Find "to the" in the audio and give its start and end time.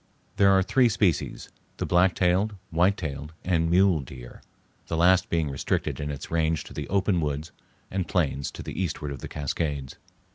6.63-6.89, 8.53-8.81